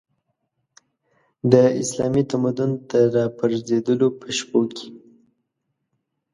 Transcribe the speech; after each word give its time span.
د 1.51 1.53
اسلامي 1.81 2.23
تمدن 2.31 2.71
د 2.91 2.93
راپرځېدلو 3.15 4.07
په 4.19 4.27
شپو 4.37 4.61
کې. 4.75 4.87